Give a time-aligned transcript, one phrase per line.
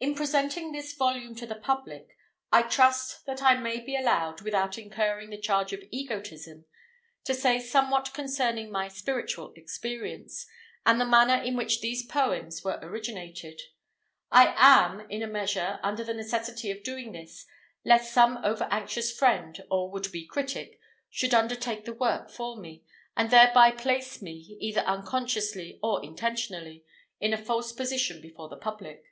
[0.00, 2.14] In presenting this volume to the public,
[2.52, 6.66] I trust that I may be allowed, without incurring the charge of egotism,
[7.24, 10.46] to say somewhat concerning my spiritual experience,
[10.84, 13.58] and the manner in which these poems were originated.
[14.30, 17.46] I am, in a measure, under the necessity of doing this,
[17.82, 20.78] lest some over anxious friend, or would be critic,
[21.08, 22.84] should undertake the work for me,
[23.16, 26.84] and thereby place me, either unconsciously or intentionally,
[27.20, 29.02] in a false position before the public.